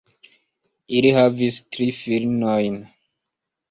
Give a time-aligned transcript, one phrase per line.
[1.01, 2.85] Ili havis tri filinojn.